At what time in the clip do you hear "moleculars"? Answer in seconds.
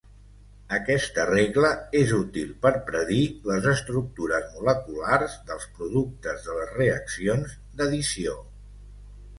4.57-5.37